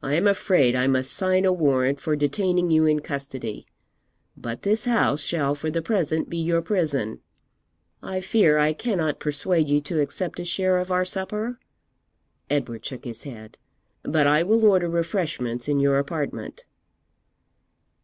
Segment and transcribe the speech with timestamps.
[0.00, 3.66] I am afraid I must sign a warrant for detaining you in custody,
[4.36, 7.18] but this house shall for the present be your prison.
[8.00, 11.58] I fear I cannot persuade you to accept a share of our supper?
[12.48, 13.58] (Edward shook his head)
[14.04, 16.64] but I will order refreshments in your apartment.'